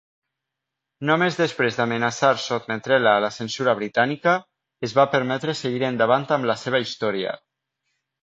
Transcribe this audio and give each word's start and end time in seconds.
Només 1.09 1.35
després 1.41 1.75
d'amenaçar 1.79 2.31
sotmetre-la 2.45 3.11
a 3.17 3.19
la 3.25 3.29
censura 3.35 3.75
britànica, 3.81 4.33
es 4.89 4.95
va 5.01 5.07
permetre 5.17 5.57
seguir 5.61 5.85
endavant 5.93 6.27
amb 6.39 6.49
la 6.53 6.57
seva 6.65 6.81
història. 6.87 7.37